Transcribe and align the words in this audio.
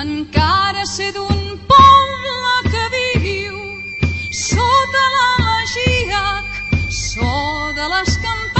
encara 0.00 0.84
sé 0.86 1.10
d'un 1.12 1.40
poble 1.72 2.70
que 2.72 2.84
viu 3.24 3.58
sota 4.44 5.04
l'elegiac 5.16 6.46
so 7.00 7.34
de 7.80 7.90
les 7.94 8.16
campanyes 8.24 8.59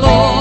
calor. 0.00 0.31